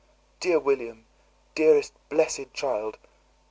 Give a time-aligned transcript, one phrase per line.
[0.39, 1.05] Dear William!
[1.53, 2.97] dearest blessed child!